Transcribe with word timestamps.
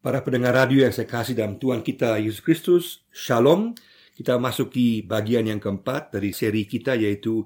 Para 0.00 0.24
pendengar 0.24 0.56
radio 0.56 0.88
yang 0.88 0.96
saya 0.96 1.04
kasih 1.04 1.36
dalam 1.36 1.60
Tuhan 1.60 1.84
kita 1.84 2.16
Yesus 2.16 2.40
Kristus, 2.40 3.04
Shalom. 3.12 3.76
Kita 4.16 4.40
masuki 4.40 5.04
bagian 5.04 5.44
yang 5.44 5.60
keempat 5.60 6.08
dari 6.08 6.32
seri 6.32 6.64
kita 6.64 6.96
yaitu 6.96 7.44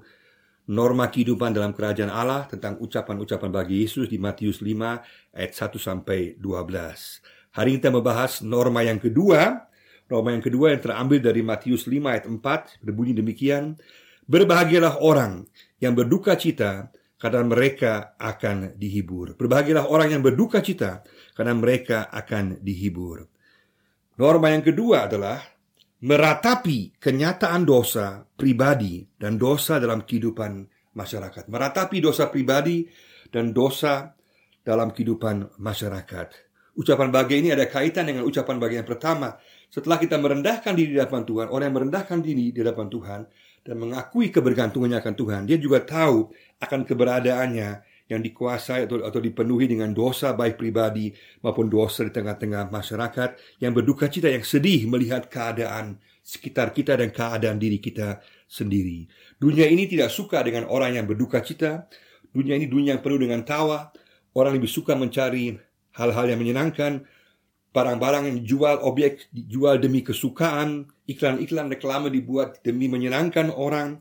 norma 0.71 1.11
kehidupan 1.11 1.51
dalam 1.51 1.75
kerajaan 1.75 2.07
Allah 2.07 2.47
tentang 2.47 2.79
ucapan-ucapan 2.79 3.51
bagi 3.51 3.83
Yesus 3.83 4.07
di 4.07 4.15
Matius 4.15 4.63
5 4.63 4.71
ayat 5.35 5.51
1 5.51 5.67
sampai 5.75 6.39
12. 6.39 7.59
Hari 7.59 7.75
ini 7.75 7.79
kita 7.83 7.91
membahas 7.91 8.39
norma 8.39 8.87
yang 8.87 9.03
kedua. 9.03 9.67
Norma 10.07 10.31
yang 10.31 10.43
kedua 10.47 10.71
yang 10.71 10.79
terambil 10.79 11.19
dari 11.19 11.43
Matius 11.43 11.91
5 11.91 12.07
ayat 12.07 12.23
4 12.23 12.39
berbunyi 12.87 13.19
demikian, 13.19 13.75
Berbahagialah 14.31 15.03
orang 15.03 15.43
yang 15.83 15.91
berduka 15.91 16.39
cita 16.39 16.87
karena 17.15 17.41
mereka 17.47 18.15
akan 18.19 18.75
dihibur. 18.75 19.39
Berbahagialah 19.39 19.87
orang 19.87 20.15
yang 20.15 20.21
berduka 20.23 20.59
cita 20.59 21.03
karena 21.35 21.55
mereka 21.55 22.11
akan 22.11 22.59
dihibur. 22.59 23.23
Norma 24.15 24.51
yang 24.51 24.63
kedua 24.63 25.07
adalah 25.11 25.39
meratapi 26.03 26.99
kenyataan 26.99 27.63
dosa 27.63 28.23
pribadi 28.23 29.03
dan 29.15 29.39
dosa 29.39 29.79
dalam 29.79 30.03
kehidupan 30.03 30.67
masyarakat. 30.95 31.47
Meratapi 31.51 31.97
dosa 31.99 32.31
pribadi 32.31 32.87
dan 33.31 33.51
dosa 33.51 34.15
dalam 34.63 34.91
kehidupan 34.91 35.59
masyarakat. 35.59 36.27
Ucapan 36.75 37.07
bagi 37.07 37.39
ini 37.39 37.55
ada 37.55 37.71
kaitan 37.71 38.11
dengan 38.11 38.27
ucapan 38.27 38.59
bagi 38.59 38.75
yang 38.79 38.87
pertama. 38.87 39.39
Setelah 39.71 39.95
kita 39.99 40.19
merendahkan 40.19 40.75
diri 40.75 40.95
di 40.95 40.99
hadapan 40.99 41.23
Tuhan, 41.23 41.47
orang 41.51 41.65
yang 41.71 41.77
merendahkan 41.79 42.19
diri 42.19 42.51
di 42.51 42.59
hadapan 42.59 42.87
Tuhan 42.91 43.21
dan 43.65 43.81
mengakui 43.81 44.29
kebergantungannya 44.29 45.01
akan 45.01 45.15
Tuhan, 45.17 45.41
dia 45.49 45.57
juga 45.57 45.81
tahu 45.81 46.29
akan 46.61 46.85
keberadaannya 46.85 47.69
yang 48.05 48.21
dikuasai 48.21 48.85
atau, 48.85 49.01
atau 49.01 49.17
dipenuhi 49.17 49.65
dengan 49.65 49.89
dosa 49.89 50.37
baik 50.37 50.61
pribadi 50.61 51.09
maupun 51.41 51.65
dosa 51.65 52.05
di 52.05 52.13
tengah-tengah 52.13 52.69
masyarakat 52.69 53.57
yang 53.57 53.73
berduka 53.73 54.05
cita 54.05 54.29
yang 54.29 54.45
sedih 54.45 54.85
melihat 54.85 55.25
keadaan 55.25 55.97
sekitar 56.21 56.69
kita 56.69 56.93
dan 57.01 57.09
keadaan 57.09 57.57
diri 57.57 57.81
kita 57.81 58.21
sendiri. 58.45 59.09
Dunia 59.41 59.65
ini 59.65 59.89
tidak 59.89 60.13
suka 60.13 60.45
dengan 60.45 60.69
orang 60.69 61.01
yang 61.01 61.05
berduka 61.09 61.41
cita. 61.41 61.89
Dunia 62.29 62.61
ini 62.61 62.69
dunia 62.69 62.93
yang 62.97 63.01
penuh 63.01 63.17
dengan 63.17 63.41
tawa. 63.41 63.89
Orang 64.37 64.53
lebih 64.53 64.69
suka 64.69 64.93
mencari 64.93 65.57
hal-hal 65.95 66.25
yang 66.27 66.37
menyenangkan, 66.37 67.07
barang-barang 67.75 68.31
yang 68.31 68.37
dijual, 68.39 68.79
objek 68.87 69.27
dijual 69.35 69.83
demi 69.83 69.99
kesukaan, 69.99 70.87
iklan-iklan 71.11 71.67
reklame 71.67 72.07
dibuat 72.07 72.63
demi 72.63 72.87
menyenangkan 72.87 73.51
orang, 73.51 73.99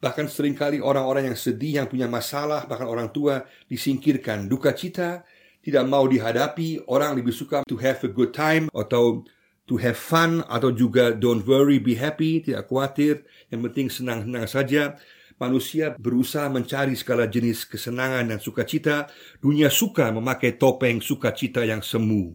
Bahkan 0.00 0.32
sering 0.32 0.56
kali 0.56 0.80
orang-orang 0.80 1.28
yang 1.28 1.36
sedih, 1.36 1.76
yang 1.76 1.84
punya 1.84 2.08
masalah, 2.08 2.64
bahkan 2.64 2.88
orang 2.88 3.12
tua 3.12 3.44
disingkirkan. 3.68 4.48
Duka 4.48 4.72
cita 4.72 5.28
tidak 5.60 5.84
mau 5.84 6.08
dihadapi, 6.08 6.88
orang 6.88 7.20
lebih 7.20 7.36
suka 7.36 7.68
to 7.68 7.76
have 7.76 8.00
a 8.00 8.08
good 8.08 8.32
time 8.32 8.72
atau 8.72 9.20
to 9.68 9.76
have 9.76 10.00
fun 10.00 10.40
atau 10.48 10.72
juga 10.72 11.12
don't 11.12 11.44
worry, 11.44 11.76
be 11.76 11.92
happy, 11.92 12.40
tidak 12.40 12.72
khawatir, 12.72 13.28
yang 13.52 13.60
penting 13.68 13.92
senang-senang 13.92 14.48
saja. 14.48 14.96
Manusia 15.36 15.92
berusaha 16.00 16.48
mencari 16.48 16.96
segala 16.96 17.28
jenis 17.28 17.68
kesenangan 17.68 18.24
dan 18.24 18.40
sukacita. 18.40 19.08
Dunia 19.36 19.68
suka 19.68 20.08
memakai 20.08 20.56
topeng 20.56 21.04
sukacita 21.04 21.60
yang 21.64 21.84
semu. 21.84 22.32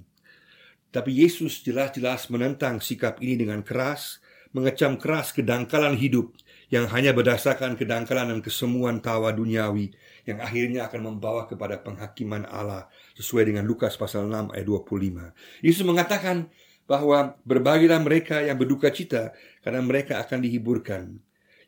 Tapi 0.89 1.11
Yesus 1.11 1.61
jelas-jelas 1.66 2.31
menentang 2.31 2.80
sikap 2.80 3.19
ini 3.19 3.36
dengan 3.45 3.61
keras, 3.61 4.23
mengecam 4.55 4.95
keras 4.95 5.36
kedangkalan 5.36 6.00
hidup 6.00 6.31
yang 6.72 6.88
hanya 6.89 7.11
berdasarkan 7.11 7.75
kedangkalan 7.75 8.31
dan 8.31 8.39
kesemuan 8.41 9.03
tawa 9.03 9.36
duniawi 9.36 9.91
yang 10.25 10.41
akhirnya 10.41 10.89
akan 10.89 11.13
membawa 11.13 11.45
kepada 11.45 11.78
penghakiman 11.83 12.47
Allah 12.50 12.89
sesuai 13.19 13.52
dengan 13.52 13.67
Lukas 13.67 14.00
pasal 14.00 14.25
6 14.31 14.56
ayat 14.56 14.66
25. 14.66 15.61
Yesus 15.61 15.83
mengatakan 15.86 16.50
bahwa 16.89 17.38
berbagilah 17.45 18.02
mereka 18.02 18.41
yang 18.41 18.58
berduka 18.58 18.89
cita 18.89 19.33
karena 19.61 19.81
mereka 19.83 20.22
akan 20.22 20.41
dihiburkan. 20.41 21.17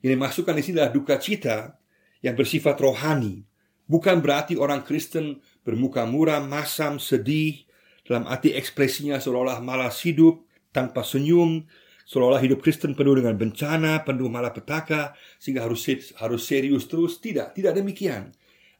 Yang 0.02 0.12
dimasukkan 0.18 0.54
di 0.58 0.64
sini 0.64 0.76
adalah 0.80 0.94
duka 0.94 1.16
cita 1.20 1.78
yang 2.22 2.38
bersifat 2.38 2.78
rohani. 2.80 3.46
Bukan 3.88 4.22
berarti 4.22 4.56
orang 4.56 4.86
Kristen 4.86 5.42
bermuka 5.66 6.06
muram, 6.06 6.46
masam, 6.46 7.02
sedih, 7.02 7.67
dalam 8.08 8.24
arti 8.24 8.56
ekspresinya 8.56 9.20
seolah-olah 9.20 9.60
malas 9.60 10.00
hidup, 10.08 10.48
tanpa 10.72 11.04
senyum, 11.04 11.68
seolah-olah 12.08 12.40
hidup 12.40 12.64
Kristen 12.64 12.96
penuh 12.96 13.20
dengan 13.20 13.36
bencana, 13.36 14.08
penuh 14.08 14.32
malapetaka, 14.32 15.12
sehingga 15.36 15.68
harus 15.68 15.84
harus 16.16 16.42
serius 16.48 16.88
terus. 16.88 17.20
Tidak, 17.20 17.52
tidak 17.52 17.76
demikian. 17.76 18.32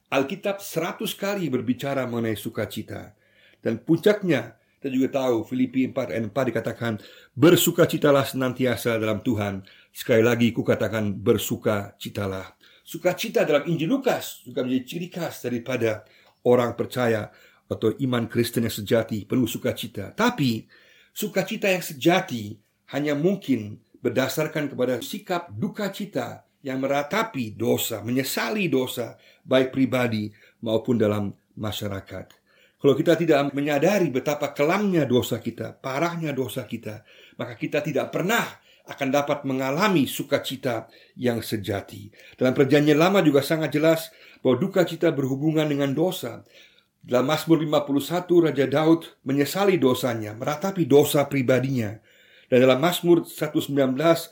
Alkitab 0.08 0.64
seratus 0.64 1.12
kali 1.12 1.52
berbicara 1.52 2.08
mengenai 2.08 2.40
sukacita. 2.40 3.12
Dan 3.60 3.84
puncaknya, 3.84 4.56
kita 4.80 4.88
juga 4.88 5.08
tahu 5.20 5.44
Filipi 5.44 5.84
4 5.84 6.14
ayat 6.14 6.24
4 6.32 6.50
dikatakan 6.54 6.92
bersukacitalah 7.36 8.24
senantiasa 8.24 8.96
dalam 8.96 9.20
Tuhan. 9.20 9.60
Sekali 9.92 10.24
lagi 10.24 10.48
kukatakan 10.54 11.12
bersukacitalah. 11.18 12.56
Sukacita 12.86 13.44
dalam 13.44 13.68
Injil 13.68 13.90
Lukas 13.92 14.46
juga 14.48 14.64
menjadi 14.64 14.84
ciri 14.88 15.08
khas 15.12 15.44
daripada 15.44 16.08
orang 16.48 16.72
percaya 16.72 17.28
atau 17.68 17.92
iman 18.00 18.24
Kristen 18.26 18.64
yang 18.64 18.72
sejati 18.72 19.28
penuh 19.28 19.46
sukacita. 19.46 20.16
Tapi 20.16 20.64
sukacita 21.12 21.68
yang 21.68 21.84
sejati 21.84 22.56
hanya 22.96 23.12
mungkin 23.12 23.78
berdasarkan 24.00 24.72
kepada 24.72 25.04
sikap 25.04 25.52
duka 25.52 25.92
cita 25.92 26.48
yang 26.64 26.82
meratapi 26.82 27.54
dosa, 27.54 28.02
menyesali 28.02 28.66
dosa, 28.66 29.14
baik 29.44 29.70
pribadi 29.70 30.32
maupun 30.64 30.98
dalam 30.98 31.30
masyarakat. 31.54 32.26
Kalau 32.78 32.94
kita 32.94 33.18
tidak 33.18 33.50
menyadari 33.52 34.06
betapa 34.08 34.54
kelamnya 34.54 35.02
dosa 35.02 35.42
kita, 35.42 35.74
parahnya 35.74 36.30
dosa 36.30 36.62
kita, 36.62 37.02
maka 37.34 37.58
kita 37.58 37.82
tidak 37.82 38.14
pernah 38.14 38.46
akan 38.88 39.08
dapat 39.12 39.44
mengalami 39.44 40.08
sukacita 40.08 40.88
yang 41.18 41.44
sejati. 41.44 42.08
Dalam 42.38 42.56
perjanjian 42.56 42.96
lama 42.96 43.20
juga 43.20 43.44
sangat 43.44 43.74
jelas 43.74 44.08
bahwa 44.40 44.56
duka 44.56 44.86
cita 44.86 45.12
berhubungan 45.12 45.68
dengan 45.68 45.92
dosa. 45.92 46.46
Dalam 46.98 47.30
Mazmur 47.30 47.62
51, 47.62 48.50
Raja 48.50 48.66
Daud 48.66 49.18
menyesali 49.24 49.80
dosanya, 49.80 50.34
meratapi 50.34 50.84
dosa 50.84 51.24
pribadinya. 51.30 51.96
Dan 52.48 52.64
dalam 52.64 52.80
Mazmur 52.80 53.28
119 53.28 53.72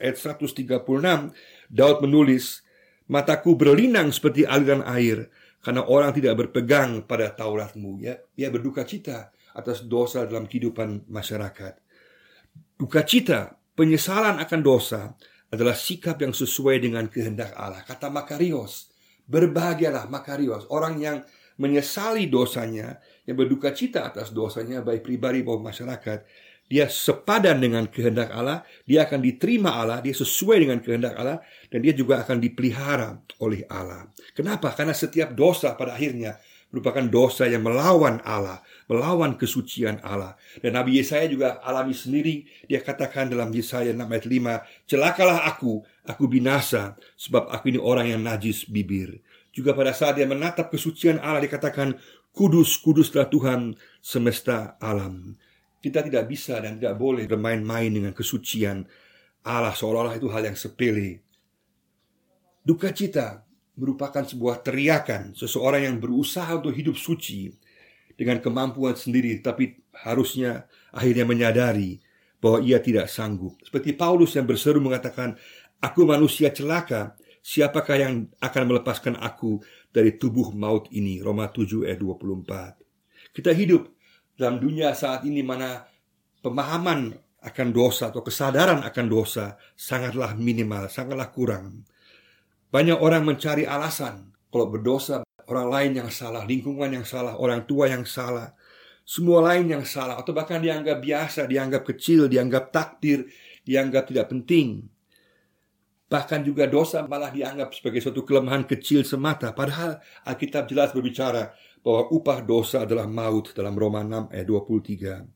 ayat 0.01 0.17
136, 0.17 1.33
Daud 1.69 1.99
menulis, 2.05 2.67
Mataku 3.07 3.55
berlinang 3.55 4.11
seperti 4.11 4.43
aliran 4.43 4.83
air, 4.83 5.31
karena 5.63 5.87
orang 5.87 6.11
tidak 6.11 6.35
berpegang 6.43 7.07
pada 7.07 7.31
Tauratmu. 7.31 8.03
Ya, 8.03 8.19
ia 8.35 8.51
berduka 8.51 8.83
cita 8.83 9.31
atas 9.55 9.87
dosa 9.87 10.27
dalam 10.27 10.51
kehidupan 10.51 11.07
masyarakat. 11.07 11.79
Duka 12.75 13.07
cita, 13.07 13.55
penyesalan 13.79 14.43
akan 14.43 14.61
dosa 14.61 15.15
adalah 15.49 15.79
sikap 15.79 16.19
yang 16.19 16.35
sesuai 16.35 16.83
dengan 16.83 17.07
kehendak 17.07 17.55
Allah. 17.55 17.87
Kata 17.87 18.11
Makarios, 18.11 18.91
berbahagialah 19.31 20.11
Makarios, 20.11 20.67
orang 20.69 20.99
yang 20.99 21.19
menyesali 21.57 22.29
dosanya, 22.29 23.01
yang 23.25 23.37
berduka 23.37 23.73
cita 23.73 24.07
atas 24.09 24.31
dosanya, 24.33 24.85
baik 24.85 25.05
pribadi 25.05 25.43
maupun 25.43 25.67
masyarakat, 25.67 26.23
dia 26.67 26.91
sepadan 26.91 27.63
dengan 27.63 27.87
kehendak 27.87 28.35
Allah, 28.35 28.67
dia 28.83 29.07
akan 29.07 29.23
diterima 29.23 29.79
Allah, 29.79 30.03
dia 30.03 30.11
sesuai 30.11 30.67
dengan 30.67 30.79
kehendak 30.83 31.15
Allah, 31.15 31.39
dan 31.71 31.79
dia 31.79 31.95
juga 31.95 32.27
akan 32.27 32.43
dipelihara 32.43 33.23
oleh 33.39 33.63
Allah. 33.71 34.11
Kenapa? 34.35 34.75
Karena 34.75 34.91
setiap 34.91 35.31
dosa 35.31 35.79
pada 35.79 35.95
akhirnya 35.95 36.39
merupakan 36.75 37.07
dosa 37.07 37.47
yang 37.47 37.63
melawan 37.63 38.19
Allah, 38.27 38.59
melawan 38.91 39.39
kesucian 39.39 40.03
Allah. 40.03 40.35
Dan 40.59 40.75
Nabi 40.75 40.99
Yesaya 40.99 41.31
juga 41.31 41.63
alami 41.63 41.95
sendiri, 41.95 42.45
dia 42.67 42.83
katakan 42.83 43.31
dalam 43.31 43.55
Yesaya 43.55 43.95
6 43.95 44.03
ayat 44.03 44.27
5, 44.27 44.91
Celakalah 44.91 45.47
aku, 45.47 45.87
aku 46.03 46.25
binasa, 46.27 46.99
sebab 47.15 47.47
aku 47.47 47.71
ini 47.71 47.81
orang 47.81 48.11
yang 48.11 48.23
najis 48.27 48.67
bibir. 48.67 49.23
Juga 49.57 49.73
pada 49.73 49.97
saat 49.97 50.21
dia 50.21 50.29
menatap 50.29 50.69
kesucian 50.69 51.17
Allah, 51.17 51.41
dikatakan, 51.41 51.97
Kudus, 52.37 52.77
kuduslah 52.85 53.33
Tuhan 53.33 53.73
semesta 54.05 54.77
alam. 54.77 55.33
Kita 55.81 56.05
tidak 56.05 56.29
bisa 56.29 56.61
dan 56.61 56.77
tidak 56.77 57.01
boleh 57.01 57.25
bermain-main 57.25 57.89
dengan 57.89 58.13
kesucian 58.13 58.85
Allah 59.47 59.73
seolah-olah 59.73 60.21
itu 60.21 60.29
hal 60.29 60.45
yang 60.45 60.59
sepele. 60.59 61.23
Duka 62.67 62.91
cita 62.91 63.47
merupakan 63.79 64.27
sebuah 64.27 64.61
teriakan 64.61 65.33
seseorang 65.39 65.87
yang 65.87 65.97
berusaha 66.03 66.51
untuk 66.59 66.75
hidup 66.75 66.99
suci 66.99 67.55
dengan 68.19 68.43
kemampuan 68.43 68.99
sendiri 68.99 69.39
tapi 69.39 69.79
harusnya 69.95 70.67
akhirnya 70.91 71.23
menyadari 71.23 72.03
bahwa 72.43 72.61
ia 72.61 72.83
tidak 72.83 73.07
sanggup. 73.07 73.55
Seperti 73.63 73.95
Paulus 73.95 74.35
yang 74.35 74.45
berseru 74.45 74.83
mengatakan, 74.83 75.39
"Aku 75.81 76.05
manusia 76.05 76.51
celaka, 76.51 77.15
siapakah 77.47 77.97
yang 78.03 78.15
akan 78.43 78.63
melepaskan 78.67 79.15
aku 79.23 79.63
dari 79.95 80.19
tubuh 80.19 80.51
maut 80.51 80.91
ini?" 80.91 81.23
Roma 81.23 81.47
7 81.47 81.87
ayat 81.87 82.03
24. 82.03 82.83
Kita 83.31 83.55
hidup 83.55 83.87
dalam 84.35 84.59
dunia 84.59 84.91
saat 84.99 85.23
ini 85.23 85.47
mana 85.47 85.87
pemahaman 86.43 87.15
akan 87.47 87.69
dosa 87.71 88.11
atau 88.11 88.27
kesadaran 88.27 88.83
akan 88.83 89.07
dosa 89.07 89.55
sangatlah 89.79 90.35
minimal, 90.35 90.91
sangatlah 90.91 91.31
kurang. 91.31 91.87
Banyak 92.75 92.99
orang 92.99 93.23
mencari 93.23 93.63
alasan 93.63 94.35
kalau 94.51 94.67
berdosa 94.67 95.23
orang 95.47 95.69
lain 95.71 95.93
yang 96.03 96.11
salah, 96.11 96.43
lingkungan 96.43 96.91
yang 96.91 97.07
salah, 97.07 97.39
orang 97.39 97.63
tua 97.65 97.87
yang 97.87 98.03
salah. 98.03 98.51
semua 99.07 99.39
lain 99.39 99.71
yang 99.71 99.87
salah 99.87 100.19
atau 100.19 100.35
bahkan 100.35 100.59
dianggap 100.59 100.99
biasa, 100.99 101.47
dianggap 101.47 101.87
kecil, 101.87 102.27
dianggap 102.27 102.75
takdir, 102.75 103.31
dianggap 103.63 104.11
tidak 104.11 104.27
penting. 104.35 104.83
Bahkan 106.17 106.41
juga 106.49 106.65
dosa 106.65 107.05
malah 107.05 107.29
dianggap 107.29 107.77
sebagai 107.77 108.01
suatu 108.01 108.25
kelemahan 108.25 108.65
kecil 108.65 109.05
semata. 109.05 109.53
Padahal 109.53 110.01
Alkitab 110.25 110.65
jelas 110.65 110.97
berbicara 110.97 111.53
bahwa 111.85 112.09
upah 112.09 112.41
dosa 112.41 112.89
adalah 112.89 113.05
maut 113.05 113.53
dalam 113.53 113.77
Roma 113.77 114.01
6 114.01 114.33
ayat 114.33 114.47
23. 114.49 115.29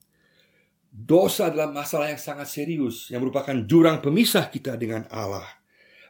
Dosa 0.88 1.52
adalah 1.52 1.68
masalah 1.68 2.08
yang 2.08 2.16
sangat 2.16 2.48
serius 2.48 3.12
yang 3.12 3.20
merupakan 3.20 3.52
jurang 3.68 4.00
pemisah 4.00 4.48
kita 4.48 4.80
dengan 4.80 5.04
Allah. 5.12 5.44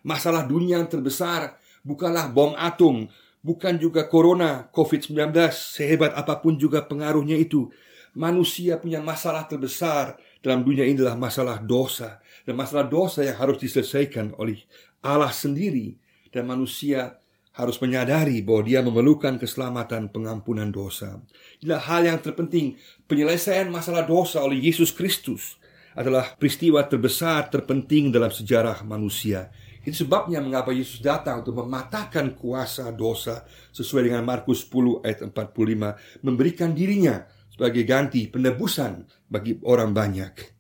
Masalah 0.07 0.47
dunia 0.47 0.79
yang 0.79 0.87
terbesar 0.87 1.59
bukanlah 1.83 2.31
bom 2.31 2.55
atom, 2.55 3.11
Bukan 3.41 3.81
juga 3.81 4.05
corona, 4.05 4.69
COVID-19, 4.69 5.33
sehebat 5.49 6.13
apa 6.13 6.45
pun 6.45 6.61
juga 6.61 6.85
pengaruhnya 6.85 7.41
itu. 7.41 7.73
Manusia 8.13 8.77
punya 8.77 9.01
masalah 9.01 9.49
terbesar 9.49 10.21
dalam 10.45 10.61
dunia 10.61 10.85
ini 10.85 11.01
adalah 11.01 11.17
masalah 11.17 11.57
dosa. 11.57 12.21
Dan 12.51 12.59
masalah 12.59 12.91
dosa 12.91 13.23
yang 13.23 13.39
harus 13.39 13.63
diselesaikan 13.63 14.35
oleh 14.35 14.59
Allah 15.07 15.31
sendiri. 15.31 15.95
Dan 16.35 16.51
manusia 16.51 17.23
harus 17.55 17.79
menyadari 17.79 18.43
bahwa 18.43 18.67
dia 18.67 18.83
memerlukan 18.83 19.39
keselamatan 19.39 20.11
pengampunan 20.11 20.67
dosa. 20.67 21.23
Inilah 21.63 21.79
hal 21.87 22.11
yang 22.11 22.19
terpenting. 22.19 22.75
Penyelesaian 23.07 23.71
masalah 23.71 24.03
dosa 24.03 24.43
oleh 24.43 24.59
Yesus 24.59 24.91
Kristus 24.91 25.63
adalah 25.95 26.35
peristiwa 26.35 26.83
terbesar 26.91 27.55
terpenting 27.55 28.11
dalam 28.11 28.35
sejarah 28.35 28.83
manusia. 28.83 29.55
Itu 29.87 30.03
sebabnya 30.03 30.43
mengapa 30.43 30.75
Yesus 30.75 30.99
datang 30.99 31.47
untuk 31.47 31.55
mematahkan 31.63 32.35
kuasa 32.35 32.91
dosa 32.91 33.47
sesuai 33.71 34.11
dengan 34.11 34.27
Markus 34.27 34.67
10 34.67 35.07
ayat 35.07 35.23
45, 35.23 36.27
memberikan 36.27 36.75
dirinya 36.75 37.31
sebagai 37.47 37.87
ganti 37.87 38.27
penebusan 38.27 39.07
bagi 39.31 39.55
orang 39.63 39.95
banyak. 39.95 40.60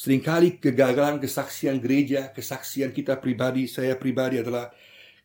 Seringkali 0.00 0.56
kegagalan 0.64 1.20
kesaksian 1.20 1.76
gereja, 1.76 2.32
kesaksian 2.32 2.88
kita 2.88 3.20
pribadi, 3.20 3.68
saya 3.68 4.00
pribadi 4.00 4.40
adalah 4.40 4.72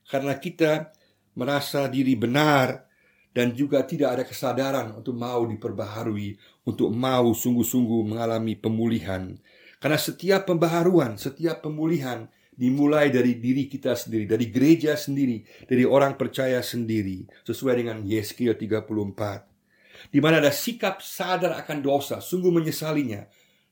karena 0.03 0.35
kita 0.35 0.91
merasa 1.39 1.87
diri 1.87 2.19
benar 2.19 2.83
dan 3.31 3.55
juga 3.55 3.87
tidak 3.87 4.19
ada 4.19 4.23
kesadaran 4.27 4.91
untuk 4.99 5.15
mau 5.15 5.47
diperbaharui, 5.47 6.35
untuk 6.67 6.91
mau 6.91 7.31
sungguh-sungguh 7.31 8.03
mengalami 8.03 8.59
pemulihan. 8.59 9.39
Karena 9.79 9.95
setiap 9.95 10.43
pembaharuan, 10.43 11.15
setiap 11.15 11.63
pemulihan 11.63 12.27
dimulai 12.51 13.15
dari 13.15 13.39
diri 13.39 13.71
kita 13.71 13.95
sendiri, 13.95 14.27
dari 14.27 14.51
gereja 14.51 14.99
sendiri, 14.99 15.39
dari 15.71 15.87
orang 15.87 16.19
percaya 16.19 16.59
sendiri, 16.59 17.23
sesuai 17.47 17.79
dengan 17.79 18.03
Yeskiel 18.03 18.59
34. 18.59 20.11
Di 20.11 20.19
mana 20.19 20.43
ada 20.43 20.51
sikap 20.51 20.99
sadar 20.99 21.63
akan 21.63 21.79
dosa, 21.79 22.19
sungguh 22.19 22.51
menyesalinya, 22.51 23.23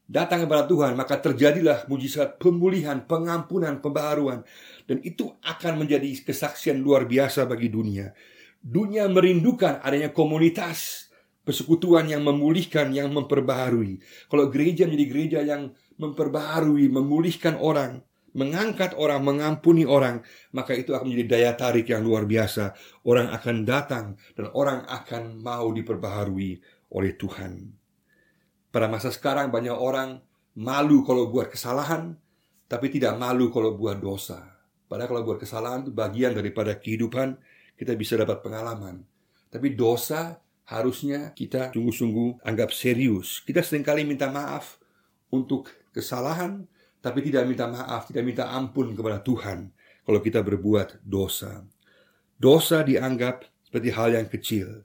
datang 0.08 0.46
kepada 0.46 0.68
Tuhan, 0.68 0.94
maka 1.00 1.20
terjadilah 1.20 1.88
mujizat 1.88 2.40
pemulihan, 2.40 3.04
pengampunan, 3.04 3.80
pembaharuan. 3.80 4.44
Dan 4.84 5.00
itu 5.02 5.32
akan 5.42 5.84
menjadi 5.84 6.12
kesaksian 6.24 6.84
luar 6.84 7.08
biasa 7.08 7.48
bagi 7.48 7.72
dunia. 7.72 8.12
Dunia 8.64 9.08
merindukan 9.12 9.84
adanya 9.84 10.16
komunitas, 10.16 11.12
persekutuan 11.44 12.08
yang 12.08 12.24
memulihkan, 12.24 12.96
yang 12.96 13.12
memperbaharui. 13.12 14.00
Kalau 14.32 14.48
gereja 14.48 14.88
menjadi 14.88 15.08
gereja 15.08 15.40
yang 15.44 15.76
memperbaharui, 16.00 16.88
memulihkan 16.88 17.60
orang, 17.60 18.00
mengangkat 18.34 18.98
orang, 18.98 19.22
mengampuni 19.22 19.86
orang, 19.86 20.24
maka 20.56 20.74
itu 20.74 20.96
akan 20.96 21.12
menjadi 21.12 21.28
daya 21.28 21.52
tarik 21.54 21.92
yang 21.92 22.02
luar 22.02 22.26
biasa. 22.26 22.74
Orang 23.06 23.30
akan 23.30 23.56
datang 23.64 24.06
dan 24.34 24.50
orang 24.56 24.88
akan 24.90 25.44
mau 25.44 25.70
diperbaharui 25.70 26.52
oleh 26.94 27.12
Tuhan. 27.20 27.83
Pada 28.74 28.90
masa 28.90 29.14
sekarang 29.14 29.54
banyak 29.54 29.78
orang 29.78 30.18
malu 30.58 31.06
kalau 31.06 31.30
buat 31.30 31.54
kesalahan, 31.54 32.18
tapi 32.66 32.90
tidak 32.90 33.14
malu 33.22 33.54
kalau 33.54 33.78
buat 33.78 34.02
dosa. 34.02 34.42
Padahal 34.90 35.14
kalau 35.14 35.24
buat 35.30 35.38
kesalahan 35.38 35.86
itu 35.86 35.94
bagian 35.94 36.34
daripada 36.34 36.74
kehidupan, 36.74 37.38
kita 37.78 37.94
bisa 37.94 38.18
dapat 38.18 38.42
pengalaman. 38.42 39.06
Tapi 39.54 39.78
dosa 39.78 40.42
harusnya 40.66 41.38
kita 41.38 41.70
sungguh-sungguh 41.70 42.42
anggap 42.42 42.74
serius. 42.74 43.46
Kita 43.46 43.62
sering 43.62 43.86
kali 43.86 44.10
minta 44.10 44.34
maaf 44.34 44.82
untuk 45.30 45.70
kesalahan, 45.94 46.66
tapi 46.98 47.22
tidak 47.22 47.46
minta 47.46 47.70
maaf, 47.70 48.10
tidak 48.10 48.26
minta 48.26 48.50
ampun 48.50 48.98
kepada 48.98 49.22
Tuhan 49.22 49.70
kalau 50.02 50.18
kita 50.18 50.42
berbuat 50.42 51.06
dosa. 51.06 51.62
Dosa 52.42 52.82
dianggap 52.82 53.46
seperti 53.70 53.90
hal 53.94 54.18
yang 54.18 54.26
kecil. 54.26 54.82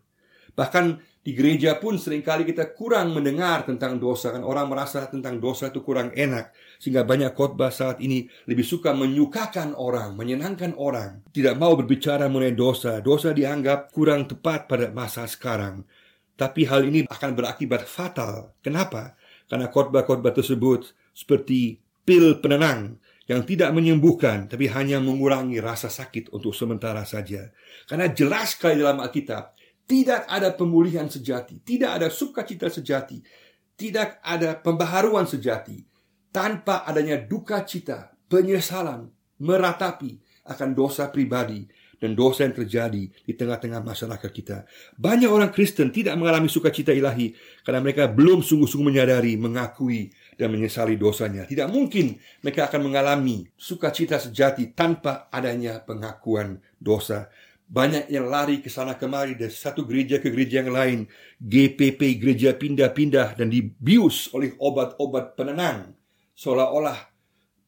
Bahkan 0.58 0.98
di 1.22 1.38
gereja 1.38 1.78
pun 1.78 1.94
sering 2.02 2.26
kali 2.26 2.42
kita 2.42 2.74
kurang 2.74 3.14
mendengar 3.14 3.62
tentang 3.62 4.00
dosa 4.02 4.34
kan 4.34 4.42
orang 4.42 4.66
merasa 4.66 5.06
tentang 5.06 5.38
dosa 5.38 5.70
itu 5.70 5.86
kurang 5.86 6.10
enak 6.10 6.50
sehingga 6.82 7.06
banyak 7.06 7.30
khotbah 7.30 7.70
saat 7.70 8.02
ini 8.02 8.26
lebih 8.50 8.66
suka 8.66 8.90
menyukakan 8.90 9.78
orang, 9.78 10.18
menyenangkan 10.18 10.74
orang, 10.74 11.22
tidak 11.30 11.54
mau 11.54 11.78
berbicara 11.78 12.26
mengenai 12.26 12.58
dosa. 12.58 12.98
Dosa 12.98 13.30
dianggap 13.30 13.94
kurang 13.94 14.26
tepat 14.26 14.66
pada 14.66 14.90
masa 14.90 15.30
sekarang. 15.30 15.86
Tapi 16.34 16.66
hal 16.66 16.86
ini 16.86 17.06
akan 17.06 17.30
berakibat 17.34 17.86
fatal. 17.86 18.54
Kenapa? 18.58 19.14
Karena 19.46 19.70
khotbah-khotbah 19.70 20.34
tersebut 20.34 20.90
seperti 21.14 21.82
pil 22.06 22.38
penenang 22.38 22.98
yang 23.28 23.44
tidak 23.44 23.74
menyembuhkan 23.76 24.48
tapi 24.48 24.72
hanya 24.72 24.96
mengurangi 25.04 25.60
rasa 25.60 25.92
sakit 25.92 26.32
untuk 26.32 26.56
sementara 26.56 27.04
saja. 27.04 27.52
Karena 27.84 28.08
jelas 28.08 28.56
sekali 28.56 28.80
dalam 28.80 29.02
Alkitab, 29.02 29.57
tidak 29.88 30.28
ada 30.28 30.52
pemulihan 30.52 31.08
sejati, 31.08 31.64
tidak 31.64 31.96
ada 31.96 32.08
sukacita 32.12 32.68
sejati, 32.68 33.24
tidak 33.72 34.20
ada 34.20 34.60
pembaharuan 34.60 35.24
sejati 35.24 35.80
tanpa 36.28 36.84
adanya 36.84 37.16
duka 37.16 37.64
cita, 37.64 38.12
penyesalan, 38.28 39.08
meratapi 39.40 40.20
akan 40.44 40.76
dosa 40.76 41.08
pribadi 41.08 41.64
dan 41.98 42.14
dosa 42.14 42.46
yang 42.46 42.54
terjadi 42.54 43.10
di 43.10 43.32
tengah-tengah 43.34 43.82
masyarakat 43.82 44.30
kita. 44.30 44.62
Banyak 44.94 45.30
orang 45.32 45.50
Kristen 45.50 45.90
tidak 45.90 46.14
mengalami 46.14 46.46
sukacita 46.46 46.94
ilahi 46.94 47.34
karena 47.66 47.82
mereka 47.82 48.06
belum 48.06 48.44
sungguh-sungguh 48.44 48.86
menyadari, 48.86 49.34
mengakui, 49.34 50.14
dan 50.38 50.54
menyesali 50.54 50.94
dosanya. 50.94 51.50
Tidak 51.50 51.66
mungkin 51.66 52.14
mereka 52.46 52.70
akan 52.70 52.86
mengalami 52.86 53.42
sukacita 53.58 54.22
sejati 54.22 54.70
tanpa 54.70 55.26
adanya 55.34 55.82
pengakuan 55.82 56.62
dosa. 56.78 57.26
Banyak 57.68 58.08
yang 58.08 58.32
lari 58.32 58.64
ke 58.64 58.72
sana 58.72 58.96
kemari 58.96 59.36
dari 59.36 59.52
satu 59.52 59.84
gereja 59.84 60.16
ke 60.24 60.32
gereja 60.32 60.64
yang 60.64 60.72
lain. 60.72 60.98
GPP 61.36 62.16
gereja 62.16 62.56
pindah-pindah 62.56 63.36
dan 63.36 63.52
dibius 63.52 64.32
oleh 64.32 64.56
obat-obat 64.56 65.36
penenang. 65.36 65.92
Seolah-olah 66.32 66.96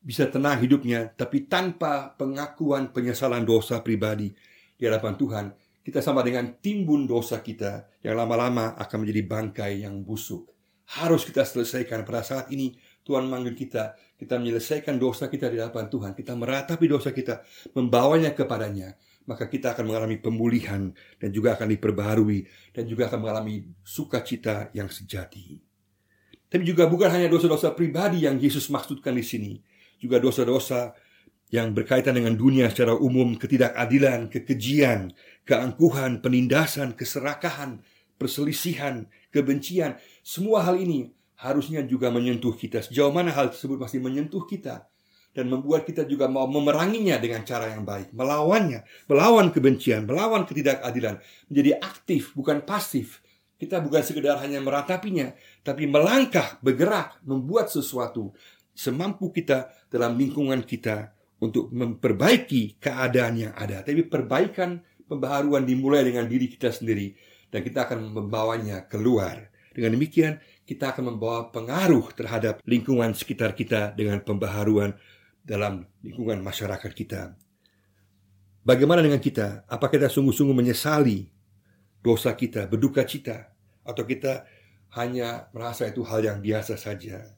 bisa 0.01 0.25
tenang 0.33 0.57
hidupnya, 0.65 1.13
tapi 1.13 1.45
tanpa 1.45 2.17
pengakuan 2.17 2.97
penyesalan 2.97 3.45
dosa 3.45 3.85
pribadi 3.85 4.33
di 4.81 4.89
hadapan 4.89 5.15
Tuhan, 5.21 5.47
kita 5.85 6.01
sama 6.01 6.25
dengan 6.25 6.57
timbun 6.57 7.05
dosa 7.05 7.45
kita 7.45 8.01
yang 8.01 8.17
lama-lama 8.17 8.73
akan 8.81 9.05
menjadi 9.05 9.23
bangkai 9.29 9.85
yang 9.85 10.01
busuk. 10.01 10.49
Harus 10.97 11.29
kita 11.29 11.45
selesaikan 11.45 12.09
pada 12.09 12.25
saat 12.25 12.49
ini 12.49 12.73
Tuhan 13.05 13.29
manggil 13.29 13.53
kita, 13.53 13.95
kita 14.17 14.41
menyelesaikan 14.41 14.97
dosa 14.97 15.29
kita 15.29 15.53
di 15.53 15.61
hadapan 15.61 15.93
Tuhan, 15.93 16.13
kita 16.17 16.33
meratapi 16.33 16.87
dosa 16.89 17.13
kita, 17.13 17.45
membawanya 17.77 18.33
kepadanya, 18.33 18.97
maka 19.31 19.47
kita 19.47 19.79
akan 19.79 19.87
mengalami 19.87 20.19
pemulihan 20.19 20.91
dan 21.23 21.31
juga 21.31 21.55
akan 21.55 21.71
diperbaharui 21.79 22.51
dan 22.75 22.91
juga 22.91 23.07
akan 23.07 23.23
mengalami 23.23 23.63
sukacita 23.87 24.75
yang 24.75 24.91
sejati. 24.91 25.63
Tapi 26.51 26.67
juga 26.67 26.91
bukan 26.91 27.15
hanya 27.15 27.31
dosa-dosa 27.31 27.71
pribadi 27.79 28.27
yang 28.27 28.35
Yesus 28.43 28.67
maksudkan 28.75 29.15
di 29.15 29.23
sini, 29.23 29.53
juga 30.03 30.19
dosa-dosa 30.19 30.99
yang 31.55 31.71
berkaitan 31.71 32.19
dengan 32.19 32.35
dunia 32.35 32.67
secara 32.67 32.99
umum, 32.99 33.39
ketidakadilan, 33.39 34.27
kekejian, 34.27 35.15
keangkuhan, 35.47 36.19
penindasan, 36.19 36.99
keserakahan, 36.99 37.87
perselisihan, 38.19 39.07
kebencian, 39.31 39.95
semua 40.27 40.67
hal 40.67 40.75
ini 40.75 41.15
harusnya 41.39 41.87
juga 41.87 42.11
menyentuh 42.11 42.59
kita. 42.59 42.83
Sejauh 42.83 43.15
mana 43.15 43.31
hal 43.31 43.55
tersebut 43.55 43.79
masih 43.79 44.03
menyentuh 44.03 44.43
kita 44.43 44.91
dan 45.31 45.47
membuat 45.47 45.87
kita 45.87 46.03
juga 46.07 46.27
mau 46.27 46.51
memeranginya 46.51 47.15
dengan 47.23 47.47
cara 47.47 47.71
yang 47.71 47.87
baik, 47.87 48.11
melawannya, 48.11 48.83
melawan 49.07 49.55
kebencian, 49.55 50.03
melawan 50.03 50.43
ketidakadilan, 50.43 51.23
menjadi 51.47 51.71
aktif 51.79 52.35
bukan 52.35 52.67
pasif. 52.67 53.23
Kita 53.61 53.79
bukan 53.79 54.01
sekedar 54.01 54.41
hanya 54.41 54.59
meratapinya, 54.59 55.37
tapi 55.61 55.85
melangkah, 55.85 56.57
bergerak, 56.65 57.21
membuat 57.23 57.69
sesuatu 57.69 58.33
semampu 58.73 59.29
kita 59.31 59.69
dalam 59.93 60.17
lingkungan 60.17 60.65
kita 60.65 61.13
untuk 61.45 61.69
memperbaiki 61.69 62.81
keadaan 62.81 63.35
yang 63.37 63.53
ada. 63.53 63.85
Tapi 63.85 64.09
perbaikan 64.09 64.81
pembaharuan 65.05 65.69
dimulai 65.69 66.09
dengan 66.09 66.25
diri 66.25 66.49
kita 66.49 66.73
sendiri 66.73 67.13
dan 67.53 67.61
kita 67.61 67.85
akan 67.87 68.15
membawanya 68.15 68.89
keluar. 68.89 69.51
Dengan 69.71 69.95
demikian, 69.95 70.41
kita 70.67 70.95
akan 70.95 71.15
membawa 71.15 71.51
pengaruh 71.51 72.11
terhadap 72.15 72.63
lingkungan 72.67 73.15
sekitar 73.15 73.55
kita 73.55 73.95
dengan 73.95 74.23
pembaharuan 74.23 74.95
dalam 75.51 75.83
lingkungan 76.07 76.39
masyarakat 76.39 76.95
kita. 76.95 77.35
Bagaimana 78.63 79.03
dengan 79.03 79.19
kita? 79.19 79.67
Apakah 79.67 79.99
kita 79.99 80.07
sungguh-sungguh 80.07 80.55
menyesali 80.55 81.27
dosa 81.99 82.39
kita, 82.39 82.71
berduka 82.71 83.03
cita, 83.03 83.51
atau 83.83 84.07
kita 84.07 84.47
hanya 84.95 85.51
merasa 85.51 85.91
itu 85.91 86.07
hal 86.07 86.23
yang 86.23 86.39
biasa 86.39 86.79
saja. 86.79 87.35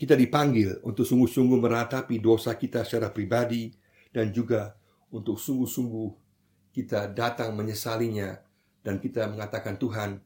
Kita 0.00 0.16
dipanggil 0.16 0.82
untuk 0.82 1.06
sungguh-sungguh 1.06 1.58
meratapi 1.60 2.18
dosa 2.18 2.56
kita 2.58 2.82
secara 2.82 3.12
pribadi 3.12 3.70
dan 4.10 4.34
juga 4.34 4.74
untuk 5.12 5.38
sungguh-sungguh 5.38 6.08
kita 6.72 7.12
datang 7.12 7.52
menyesalinya 7.52 8.40
dan 8.82 8.98
kita 8.98 9.28
mengatakan 9.30 9.78
Tuhan, 9.78 10.18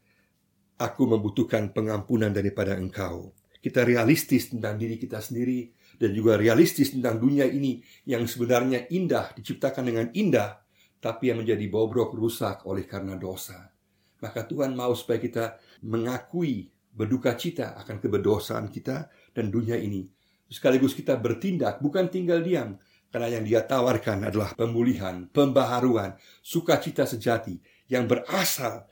aku 0.81 1.03
membutuhkan 1.05 1.75
pengampunan 1.75 2.33
daripada 2.33 2.79
Engkau. 2.79 3.35
Kita 3.61 3.83
realistis 3.83 4.49
tentang 4.49 4.79
diri 4.79 4.97
kita 4.97 5.19
sendiri 5.19 5.75
dan 5.97 6.11
juga 6.13 6.37
realistis 6.37 6.93
tentang 6.93 7.17
dunia 7.17 7.49
ini 7.49 7.81
yang 8.05 8.29
sebenarnya 8.29 8.89
indah, 8.93 9.33
diciptakan 9.33 9.85
dengan 9.85 10.07
indah, 10.13 10.61
tapi 11.01 11.33
yang 11.33 11.41
menjadi 11.41 11.65
bobrok 11.69 12.13
rusak 12.13 12.65
oleh 12.69 12.85
karena 12.85 13.17
dosa. 13.17 13.73
Maka 14.21 14.49
Tuhan 14.49 14.73
mau 14.73 14.93
supaya 14.97 15.21
kita 15.21 15.45
mengakui 15.85 16.73
berduka 16.97 17.37
cita 17.37 17.77
akan 17.77 18.01
keberdosaan 18.01 18.73
kita 18.73 19.13
dan 19.37 19.53
dunia 19.53 19.77
ini. 19.77 20.09
Sekaligus 20.49 20.97
kita 20.97 21.21
bertindak, 21.21 21.85
bukan 21.85 22.09
tinggal 22.09 22.41
diam, 22.41 22.81
karena 23.13 23.29
yang 23.37 23.45
dia 23.45 23.61
tawarkan 23.65 24.29
adalah 24.29 24.57
pemulihan, 24.57 25.29
pembaharuan, 25.29 26.17
sukacita 26.41 27.05
sejati 27.05 27.61
yang 27.91 28.09
berasal, 28.09 28.89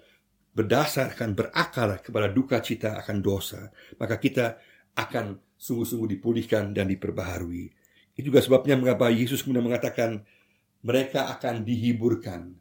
berdasarkan, 0.55 1.35
berakar 1.35 1.99
kepada 2.05 2.29
duka 2.31 2.61
cita 2.61 3.01
akan 3.01 3.19
dosa. 3.25 3.71
Maka 3.99 4.17
kita 4.21 4.57
akan 4.95 5.54
sungguh-sungguh 5.65 6.21
dipulihkan 6.21 6.77
dan 6.77 6.93
diperbaharui. 6.93 7.73
Itu 8.13 8.29
juga 8.29 8.45
sebabnya 8.45 8.77
mengapa 8.77 9.09
Yesus 9.09 9.41
kemudian 9.41 9.65
mengatakan 9.65 10.21
mereka 10.85 11.33
akan 11.33 11.65
dihiburkan. 11.65 12.53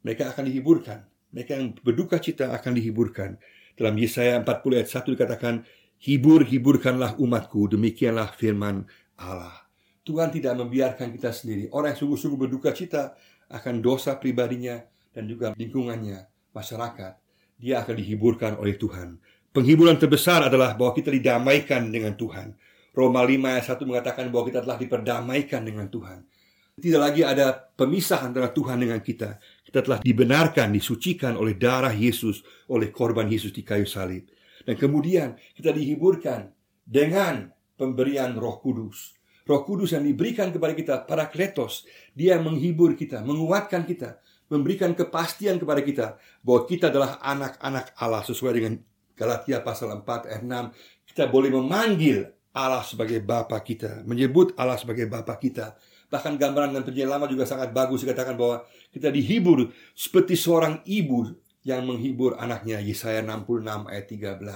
Mereka 0.00 0.32
akan 0.32 0.48
dihiburkan. 0.48 1.04
Mereka 1.36 1.50
yang 1.52 1.76
berduka 1.84 2.16
cita 2.16 2.56
akan 2.56 2.72
dihiburkan. 2.80 3.36
Dalam 3.76 3.92
Yesaya 4.00 4.40
40 4.40 4.48
ayat 4.72 4.88
1 4.88 5.12
dikatakan, 5.12 5.54
Hibur-hiburkanlah 5.96 7.20
umatku, 7.20 7.72
demikianlah 7.72 8.32
firman 8.32 8.88
Allah. 9.20 9.68
Tuhan 10.04 10.32
tidak 10.32 10.56
membiarkan 10.56 11.12
kita 11.12 11.32
sendiri. 11.32 11.68
Orang 11.72 11.92
yang 11.92 12.00
sungguh-sungguh 12.00 12.40
berduka 12.48 12.72
cita 12.72 13.16
akan 13.52 13.84
dosa 13.84 14.16
pribadinya 14.16 14.80
dan 15.12 15.28
juga 15.28 15.52
lingkungannya, 15.56 16.52
masyarakat. 16.56 17.12
Dia 17.56 17.80
akan 17.84 17.94
dihiburkan 17.96 18.60
oleh 18.60 18.76
Tuhan. 18.76 19.16
Penghiburan 19.56 19.96
terbesar 19.96 20.52
adalah 20.52 20.76
bahwa 20.76 20.92
kita 20.92 21.08
didamaikan 21.08 21.88
dengan 21.88 22.12
Tuhan. 22.12 22.52
Roma 22.92 23.24
5 23.24 23.40
ayat 23.40 23.64
1 23.64 23.88
mengatakan 23.88 24.28
bahwa 24.28 24.52
kita 24.52 24.60
telah 24.60 24.76
diperdamaikan 24.76 25.64
dengan 25.64 25.88
Tuhan. 25.88 26.28
Tidak 26.76 27.00
lagi 27.00 27.24
ada 27.24 27.56
pemisahan 27.56 28.36
antara 28.36 28.52
Tuhan 28.52 28.84
dengan 28.84 29.00
kita. 29.00 29.40
Kita 29.64 29.80
telah 29.80 30.04
dibenarkan, 30.04 30.76
disucikan 30.76 31.40
oleh 31.40 31.56
darah 31.56 31.96
Yesus, 31.96 32.44
oleh 32.68 32.92
korban 32.92 33.24
Yesus 33.32 33.48
di 33.56 33.64
kayu 33.64 33.88
salib. 33.88 34.28
Dan 34.60 34.76
kemudian 34.76 35.40
kita 35.56 35.72
dihiburkan 35.72 36.52
dengan 36.84 37.48
pemberian 37.80 38.36
Roh 38.36 38.60
Kudus. 38.60 39.16
Roh 39.48 39.64
Kudus 39.64 39.96
yang 39.96 40.04
diberikan 40.04 40.52
kepada 40.52 40.76
kita, 40.76 40.94
para 41.08 41.32
kletos, 41.32 41.88
dia 42.12 42.36
menghibur 42.36 42.92
kita, 42.92 43.24
menguatkan 43.24 43.88
kita, 43.88 44.20
memberikan 44.52 44.92
kepastian 44.92 45.56
kepada 45.56 45.80
kita 45.80 46.06
bahwa 46.44 46.68
kita 46.68 46.92
adalah 46.92 47.16
anak-anak 47.24 47.96
Allah 47.96 48.20
sesuai 48.20 48.52
dengan 48.52 48.76
Galatia 49.16 49.64
pasal 49.64 49.96
4 49.96 50.28
ayat 50.28 50.42
6. 50.44 51.08
Kita 51.08 51.26
boleh 51.32 51.48
memanggil 51.48 52.28
Allah 52.52 52.84
sebagai 52.84 53.20
Bapa 53.24 53.56
kita, 53.64 54.04
menyebut 54.04 54.52
Allah 54.60 54.76
sebagai 54.76 55.08
Bapa 55.08 55.36
kita. 55.40 55.76
Bahkan 56.12 56.38
gambaran 56.38 56.70
dan 56.76 56.84
perjanjian 56.86 57.10
lama 57.10 57.26
juga 57.26 57.48
sangat 57.48 57.74
bagus 57.74 58.04
dikatakan 58.06 58.38
bahwa 58.38 58.62
kita 58.94 59.10
dihibur 59.10 59.72
seperti 59.96 60.38
seorang 60.38 60.84
ibu 60.86 61.34
yang 61.66 61.82
menghibur 61.82 62.38
anaknya 62.38 62.78
Yesaya 62.78 63.24
66 63.26 63.90
ayat 63.90 64.06
13 64.06 64.46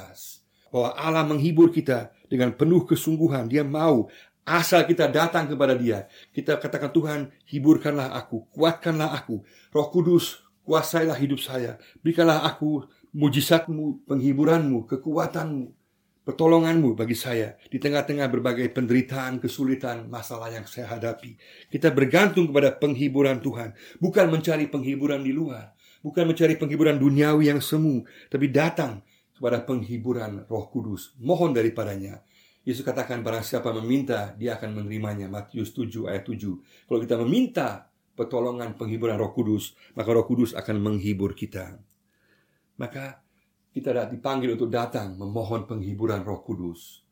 bahwa 0.71 0.91
Allah 0.95 1.27
menghibur 1.27 1.75
kita 1.75 2.15
dengan 2.31 2.55
penuh 2.55 2.87
kesungguhan. 2.87 3.51
Dia 3.51 3.67
mau 3.67 4.07
Asal 4.51 4.83
kita 4.83 5.07
datang 5.07 5.47
kepada 5.47 5.79
dia, 5.79 6.11
kita 6.35 6.59
katakan 6.59 6.91
Tuhan, 6.91 7.21
hiburkanlah 7.47 8.19
aku, 8.19 8.51
kuatkanlah 8.51 9.15
aku. 9.15 9.47
Roh 9.71 9.89
Kudus, 9.95 10.43
kuasailah 10.67 11.15
hidup 11.15 11.39
saya. 11.39 11.79
Berikanlah 12.03 12.43
aku 12.43 12.83
mujizatmu, 13.11 14.07
penghiburanmu, 14.07 14.87
kekuatanmu, 14.87 15.67
pertolonganmu 16.23 16.95
bagi 16.95 17.19
saya 17.19 17.59
di 17.67 17.83
tengah-tengah 17.83 18.31
berbagai 18.31 18.71
penderitaan, 18.71 19.43
kesulitan, 19.43 20.07
masalah 20.07 20.53
yang 20.53 20.67
saya 20.69 20.87
hadapi. 20.87 21.35
Kita 21.73 21.91
bergantung 21.91 22.51
kepada 22.51 22.77
penghiburan 22.77 23.43
Tuhan, 23.43 23.75
bukan 23.99 24.31
mencari 24.31 24.71
penghiburan 24.71 25.27
di 25.27 25.35
luar, 25.35 25.75
bukan 26.07 26.31
mencari 26.31 26.55
penghiburan 26.55 26.97
duniawi 27.01 27.51
yang 27.51 27.59
semu, 27.59 28.07
tapi 28.31 28.47
datang 28.53 29.03
kepada 29.35 29.65
penghiburan 29.65 30.47
Roh 30.47 30.69
Kudus. 30.71 31.17
Mohon 31.19 31.57
daripadanya 31.57 32.23
Yesus 32.61 32.85
katakan 32.85 33.25
barang 33.25 33.41
siapa 33.41 33.73
meminta 33.73 34.37
dia 34.37 34.61
akan 34.61 34.85
menerimanya 34.85 35.33
Matius 35.33 35.73
7 35.73 36.13
ayat 36.13 36.29
7 36.29 36.85
Kalau 36.85 37.01
kita 37.01 37.17
meminta 37.25 37.89
pertolongan 38.13 38.77
penghiburan 38.77 39.17
roh 39.17 39.33
kudus 39.33 39.73
Maka 39.97 40.13
roh 40.13 40.29
kudus 40.29 40.53
akan 40.53 40.77
menghibur 40.77 41.33
kita 41.33 41.81
Maka 42.81 43.21
kita 43.71 44.09
dipanggil 44.09 44.57
untuk 44.57 44.73
datang 44.73 45.21
memohon 45.21 45.69
penghiburan 45.69 46.25
roh 46.25 46.41
kudus 46.41 47.05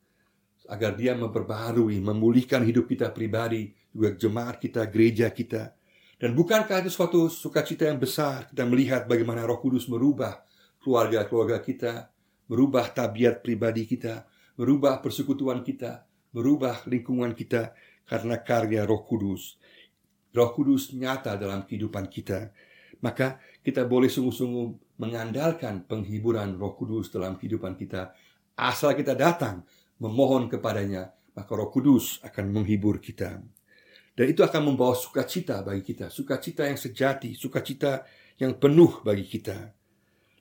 Agar 0.69 0.97
dia 0.97 1.17
memperbaharui, 1.17 2.01
memulihkan 2.01 2.65
hidup 2.65 2.89
kita 2.89 3.13
pribadi 3.13 3.69
Juga 3.93 4.17
jemaat 4.17 4.57
kita, 4.57 4.89
gereja 4.89 5.29
kita 5.29 5.77
Dan 6.17 6.33
bukankah 6.33 6.81
itu 6.81 6.91
suatu 6.91 7.29
sukacita 7.29 7.85
yang 7.85 8.01
besar 8.01 8.49
Kita 8.49 8.65
melihat 8.65 9.05
bagaimana 9.05 9.45
roh 9.45 9.61
kudus 9.61 9.87
merubah 9.93 10.41
keluarga-keluarga 10.81 11.61
kita 11.61 12.09
Merubah 12.49 12.89
tabiat 12.89 13.45
pribadi 13.45 13.85
kita 13.85 14.25
merubah 14.59 14.99
persekutuan 14.99 15.63
kita, 15.63 16.03
merubah 16.35 16.83
lingkungan 16.91 17.33
kita 17.33 17.73
karena 18.05 18.43
karya 18.43 18.83
Roh 18.83 19.07
Kudus. 19.07 19.55
Roh 20.35 20.51
Kudus 20.53 20.91
nyata 20.93 21.39
dalam 21.39 21.63
kehidupan 21.65 22.11
kita. 22.11 22.51
Maka 23.05 23.39
kita 23.63 23.87
boleh 23.87 24.11
sungguh-sungguh 24.11 24.99
mengandalkan 24.99 25.87
penghiburan 25.87 26.59
Roh 26.59 26.75
Kudus 26.75 27.15
dalam 27.15 27.39
kehidupan 27.39 27.79
kita. 27.79 28.11
Asal 28.59 28.99
kita 28.99 29.15
datang 29.15 29.63
memohon 30.03 30.51
kepadanya, 30.51 31.15
maka 31.35 31.51
Roh 31.55 31.71
Kudus 31.71 32.19
akan 32.27 32.51
menghibur 32.51 32.99
kita. 32.99 33.39
Dan 34.19 34.27
itu 34.27 34.43
akan 34.43 34.75
membawa 34.75 34.99
sukacita 34.99 35.63
bagi 35.63 35.95
kita, 35.95 36.11
sukacita 36.11 36.67
yang 36.67 36.75
sejati, 36.75 37.39
sukacita 37.39 38.03
yang 38.43 38.59
penuh 38.59 38.99
bagi 39.07 39.23
kita. 39.23 39.71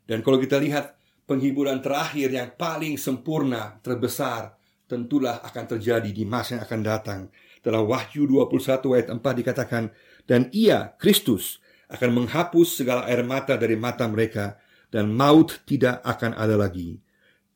Dan 0.01 0.25
kalau 0.25 0.41
kita 0.41 0.57
lihat 0.57 0.97
penghiburan 1.29 1.77
terakhir 1.83 2.33
yang 2.33 2.49
paling 2.57 2.97
sempurna, 2.97 3.77
terbesar, 3.85 4.57
tentulah 4.89 5.43
akan 5.45 5.77
terjadi 5.77 6.09
di 6.09 6.23
masa 6.25 6.57
yang 6.57 6.63
akan 6.65 6.81
datang. 6.81 7.21
Dalam 7.61 7.85
Wahyu 7.85 8.25
21 8.25 8.95
ayat 8.97 9.07
4 9.13 9.41
dikatakan, 9.45 9.83
Dan 10.23 10.47
ia, 10.55 10.95
Kristus, 10.97 11.59
akan 11.87 12.09
menghapus 12.11 12.83
segala 12.83 13.07
air 13.07 13.23
mata 13.23 13.55
dari 13.55 13.79
mata 13.79 14.07
mereka, 14.07 14.59
dan 14.91 15.11
maut 15.11 15.63
tidak 15.67 16.03
akan 16.03 16.35
ada 16.35 16.55
lagi. 16.59 16.99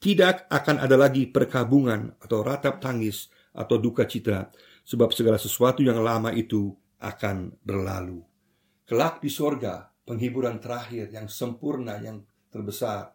Tidak 0.01 0.49
akan 0.49 0.81
ada 0.81 0.97
lagi 0.97 1.29
perkabungan 1.29 2.17
atau 2.17 2.41
ratap 2.41 2.81
tangis 2.81 3.29
atau 3.53 3.77
duka 3.77 4.07
cita, 4.09 4.49
sebab 4.81 5.13
segala 5.13 5.37
sesuatu 5.37 5.85
yang 5.85 6.01
lama 6.01 6.33
itu 6.33 6.73
akan 6.99 7.53
berlalu. 7.61 8.23
Kelak 8.87 9.21
di 9.21 9.29
sorga, 9.29 9.87
penghiburan 10.03 10.57
terakhir 10.57 11.13
yang 11.13 11.29
sempurna, 11.29 12.01
yang 12.01 12.25
terbesar, 12.49 13.13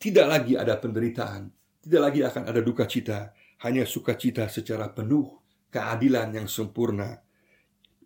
tidak 0.00 0.26
lagi 0.26 0.56
ada 0.56 0.76
penderitaan, 0.80 1.52
tidak 1.84 2.00
lagi 2.10 2.20
akan 2.24 2.42
ada 2.48 2.60
duka 2.64 2.84
cita, 2.88 3.32
hanya 3.64 3.84
sukacita 3.84 4.48
secara 4.48 4.88
penuh, 4.92 5.40
keadilan 5.68 6.32
yang 6.32 6.48
sempurna, 6.48 7.20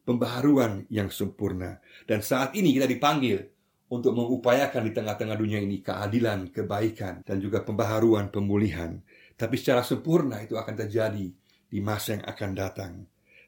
pembaharuan 0.04 0.84
yang 0.92 1.08
sempurna. 1.08 1.80
Dan 2.04 2.20
saat 2.20 2.52
ini 2.54 2.76
kita 2.76 2.84
dipanggil 2.84 3.40
untuk 3.88 4.16
mengupayakan 4.16 4.82
di 4.84 4.92
tengah-tengah 4.92 5.37
dunia 5.37 5.61
ini 5.61 5.80
keadilan, 5.80 6.52
kebaikan, 6.52 7.25
dan 7.25 7.37
juga 7.40 7.64
pembaharuan, 7.64 8.28
pemulihan. 8.28 9.00
Tapi 9.34 9.58
secara 9.58 9.82
sempurna 9.82 10.40
itu 10.44 10.54
akan 10.54 10.75
terjadi 10.87 11.26
di 11.68 11.78
masa 11.82 12.20
yang 12.20 12.25
akan 12.25 12.50
datang. 12.54 12.92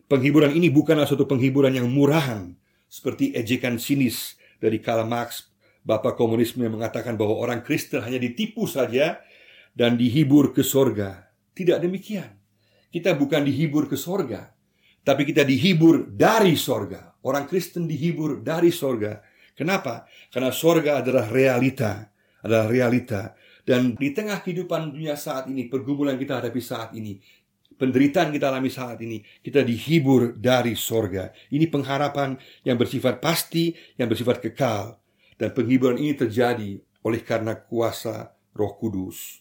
Penghiburan 0.06 0.54
ini 0.54 0.70
bukanlah 0.70 1.06
suatu 1.06 1.26
penghiburan 1.26 1.74
yang 1.74 1.86
murahan, 1.90 2.54
seperti 2.86 3.34
ejekan 3.34 3.78
sinis 3.78 4.38
dari 4.58 4.80
Karl 4.80 5.06
Marx 5.06 5.50
Bapak 5.86 6.18
komunisme 6.18 6.66
yang 6.66 6.74
mengatakan 6.74 7.14
bahwa 7.14 7.38
orang 7.38 7.62
Kristen 7.62 8.02
hanya 8.02 8.18
ditipu 8.18 8.66
saja 8.66 9.22
dan 9.70 9.94
dihibur 9.94 10.50
ke 10.50 10.66
sorga. 10.66 11.30
Tidak 11.54 11.78
demikian. 11.78 12.26
Kita 12.90 13.14
bukan 13.14 13.46
dihibur 13.46 13.86
ke 13.86 13.94
sorga, 13.94 14.55
tapi 15.06 15.22
kita 15.22 15.46
dihibur 15.46 16.10
dari 16.10 16.58
sorga. 16.58 17.14
Orang 17.22 17.46
Kristen 17.46 17.86
dihibur 17.86 18.42
dari 18.42 18.74
sorga. 18.74 19.22
Kenapa? 19.54 20.02
Karena 20.34 20.50
sorga 20.50 20.98
adalah 20.98 21.30
realita, 21.30 22.10
adalah 22.42 22.66
realita. 22.66 23.38
Dan 23.62 23.94
di 23.94 24.10
tengah 24.10 24.42
kehidupan 24.42 24.90
dunia 24.90 25.14
saat 25.14 25.46
ini, 25.46 25.70
pergumulan 25.70 26.18
kita 26.18 26.42
hadapi 26.42 26.58
saat 26.58 26.90
ini, 26.98 27.22
penderitaan 27.78 28.34
kita 28.34 28.50
alami 28.50 28.66
saat 28.66 28.98
ini, 28.98 29.22
kita 29.46 29.62
dihibur 29.62 30.34
dari 30.34 30.74
sorga. 30.74 31.30
Ini 31.54 31.70
pengharapan 31.70 32.34
yang 32.66 32.74
bersifat 32.74 33.22
pasti, 33.22 33.78
yang 33.94 34.10
bersifat 34.10 34.42
kekal. 34.42 34.98
Dan 35.38 35.54
penghiburan 35.54 36.02
ini 36.02 36.18
terjadi 36.18 36.82
oleh 37.06 37.22
karena 37.22 37.54
kuasa 37.54 38.34
Roh 38.58 38.74
Kudus. 38.74 39.38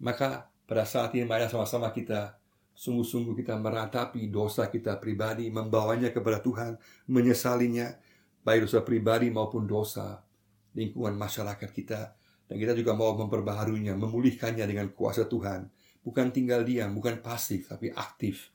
Maka 0.00 0.48
pada 0.64 0.88
saat 0.88 1.12
ini 1.12 1.28
mari 1.28 1.44
sama-sama 1.52 1.92
kita 1.92 2.39
sungguh-sungguh 2.80 3.36
kita 3.36 3.60
meratapi 3.60 4.32
dosa 4.32 4.72
kita 4.72 4.96
pribadi, 4.96 5.52
membawanya 5.52 6.08
kepada 6.16 6.40
Tuhan, 6.40 6.80
menyesalinya, 7.12 7.92
baik 8.40 8.64
dosa 8.64 8.80
pribadi 8.80 9.28
maupun 9.28 9.68
dosa 9.68 10.24
lingkungan 10.72 11.12
masyarakat 11.12 11.68
kita. 11.76 12.16
Dan 12.48 12.56
kita 12.56 12.72
juga 12.72 12.96
mau 12.96 13.12
memperbaharunya, 13.20 13.92
memulihkannya 14.00 14.64
dengan 14.64 14.88
kuasa 14.96 15.28
Tuhan. 15.28 15.68
Bukan 16.00 16.32
tinggal 16.32 16.64
diam, 16.64 16.96
bukan 16.96 17.20
pasif, 17.20 17.68
tapi 17.68 17.92
aktif. 17.92 18.48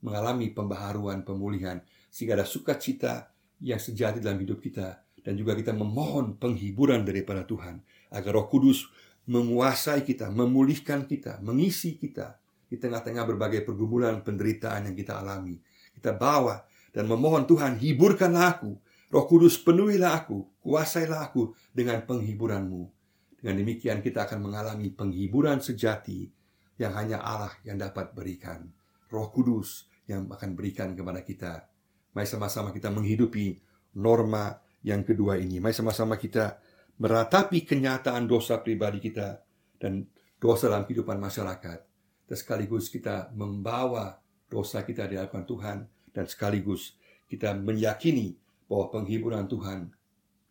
Mengalami 0.00 0.50
pembaharuan, 0.56 1.20
pemulihan. 1.20 1.84
Sehingga 2.08 2.40
ada 2.40 2.48
sukacita 2.48 3.28
yang 3.60 3.78
sejati 3.78 4.24
dalam 4.24 4.40
hidup 4.40 4.58
kita. 4.64 5.04
Dan 5.20 5.36
juga 5.36 5.52
kita 5.52 5.76
memohon 5.76 6.40
penghiburan 6.40 7.04
daripada 7.04 7.44
Tuhan. 7.44 7.84
Agar 8.08 8.40
roh 8.40 8.48
kudus 8.48 8.88
menguasai 9.28 10.00
kita, 10.02 10.32
memulihkan 10.32 11.04
kita, 11.04 11.38
mengisi 11.44 12.00
kita. 12.00 12.40
Di 12.66 12.76
tengah-tengah 12.76 13.22
berbagai 13.22 13.62
pergumulan, 13.62 14.20
penderitaan 14.26 14.90
yang 14.90 14.96
kita 14.98 15.22
alami. 15.22 15.58
Kita 15.94 16.12
bawa 16.12 16.60
dan 16.90 17.06
memohon 17.06 17.44
Tuhan, 17.44 17.76
hiburkanlah 17.76 18.58
aku. 18.58 18.72
Roh 19.12 19.24
Kudus 19.30 19.60
penuhilah 19.62 20.26
aku, 20.26 20.48
kuasailah 20.64 21.30
aku 21.30 21.54
dengan 21.70 22.02
penghiburanmu. 22.02 22.82
Dengan 23.38 23.62
demikian 23.62 24.02
kita 24.02 24.26
akan 24.26 24.50
mengalami 24.50 24.90
penghiburan 24.90 25.62
sejati 25.62 26.26
yang 26.80 26.96
hanya 26.98 27.22
Allah 27.22 27.54
yang 27.62 27.78
dapat 27.78 28.10
berikan. 28.16 28.66
Roh 29.12 29.30
Kudus 29.30 29.86
yang 30.10 30.26
akan 30.26 30.58
berikan 30.58 30.96
kepada 30.98 31.22
kita. 31.22 31.52
Mari 32.16 32.26
sama-sama 32.26 32.72
kita 32.72 32.90
menghidupi 32.90 33.60
norma 34.00 34.56
yang 34.82 35.04
kedua 35.06 35.36
ini. 35.36 35.62
Mari 35.62 35.76
sama-sama 35.76 36.16
kita 36.16 36.58
meratapi 36.96 37.62
kenyataan 37.62 38.24
dosa 38.24 38.58
pribadi 38.64 39.04
kita 39.04 39.36
dan 39.76 40.08
dosa 40.40 40.72
dalam 40.72 40.88
kehidupan 40.88 41.20
masyarakat. 41.20 41.95
Dan 42.26 42.36
sekaligus 42.36 42.90
kita 42.90 43.30
membawa 43.32 44.18
dosa 44.50 44.82
kita 44.82 45.06
di 45.06 45.14
hadapan 45.14 45.46
Tuhan 45.46 45.78
dan 46.10 46.24
sekaligus 46.26 46.98
kita 47.30 47.54
meyakini 47.54 48.34
bahwa 48.66 48.90
penghiburan 48.90 49.46
Tuhan 49.46 49.90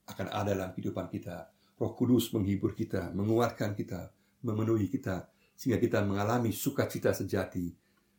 akan 0.08 0.28
ada 0.32 0.56
dalam 0.56 0.72
kehidupan 0.72 1.12
kita 1.12 1.56
Roh 1.76 1.92
Kudus 1.92 2.32
menghibur 2.32 2.72
kita, 2.72 3.12
menguatkan 3.12 3.76
kita, 3.76 4.08
memenuhi 4.48 4.88
kita, 4.88 5.28
sehingga 5.60 5.76
kita 5.76 6.00
mengalami 6.08 6.56
sukacita 6.56 7.12
sejati, 7.12 7.68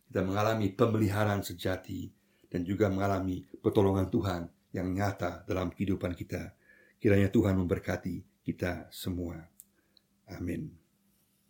kita 0.08 0.20
mengalami 0.20 0.68
pemeliharaan 0.76 1.40
sejati, 1.40 2.12
dan 2.52 2.68
juga 2.68 2.92
mengalami 2.92 3.48
pertolongan 3.64 4.12
Tuhan 4.12 4.42
yang 4.76 4.92
nyata 4.92 5.48
dalam 5.48 5.72
kehidupan 5.72 6.12
kita. 6.12 6.52
Kiranya 7.00 7.32
Tuhan 7.32 7.56
memberkati 7.56 8.44
kita 8.44 8.92
semua. 8.92 9.40
Amin. 10.28 10.85